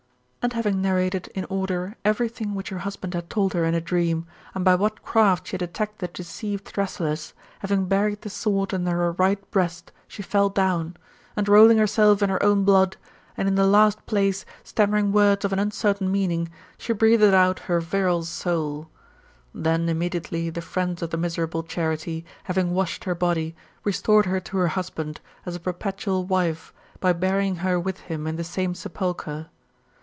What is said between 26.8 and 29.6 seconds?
by burying her with him in the same sepulchre.